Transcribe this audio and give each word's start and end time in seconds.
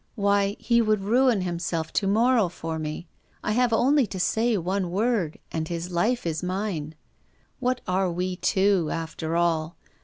"Why, 0.29 0.55
he 0.57 0.81
would 0.81 1.01
ruin 1.01 1.41
himself 1.41 1.93
to 1.93 2.07
morrow 2.07 2.49
for 2.49 2.79
me. 2.79 3.05
I 3.43 3.51
have 3.51 3.71
only 3.71 4.07
to 4.07 4.19
say 4.19 4.57
one 4.57 4.89
word 4.89 5.37
and 5.51 5.67
his 5.67 5.91
life 5.91 6.25
is 6.25 6.41
mine. 6.41 6.95
What 7.59 7.81
are 7.87 8.11
we 8.11 8.37
two, 8.37 8.89
after 8.91 9.35
all? 9.35 9.77